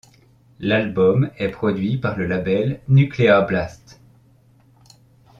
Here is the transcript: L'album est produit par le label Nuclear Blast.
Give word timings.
L'album 0.59 1.29
est 1.37 1.49
produit 1.49 1.97
par 1.99 2.17
le 2.17 2.25
label 2.25 2.81
Nuclear 2.87 3.45
Blast. 3.45 4.01